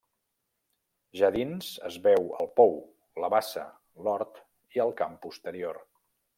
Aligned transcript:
Ja 1.19 1.29
dins, 1.35 1.67
es 1.89 1.99
veu 2.07 2.31
el 2.39 2.49
pou, 2.61 2.75
la 3.25 3.31
bassa, 3.37 3.67
l'hort 4.07 4.43
i 4.79 4.85
el 4.89 4.99
camp 5.03 5.17
posterior. 5.29 5.83